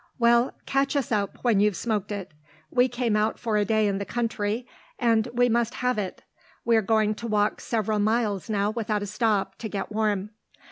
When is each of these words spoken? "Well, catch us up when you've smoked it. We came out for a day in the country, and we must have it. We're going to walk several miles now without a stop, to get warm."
"Well, 0.17 0.55
catch 0.65 0.95
us 0.95 1.11
up 1.11 1.37
when 1.43 1.59
you've 1.59 1.75
smoked 1.75 2.11
it. 2.11 2.31
We 2.71 2.87
came 2.87 3.15
out 3.15 3.37
for 3.37 3.55
a 3.57 3.63
day 3.65 3.87
in 3.87 3.99
the 3.99 4.03
country, 4.05 4.65
and 4.97 5.27
we 5.31 5.47
must 5.47 5.75
have 5.75 5.99
it. 5.99 6.23
We're 6.65 6.81
going 6.81 7.13
to 7.13 7.27
walk 7.27 7.61
several 7.61 7.99
miles 7.99 8.49
now 8.49 8.71
without 8.71 9.03
a 9.03 9.05
stop, 9.05 9.59
to 9.59 9.69
get 9.69 9.91
warm." 9.91 10.31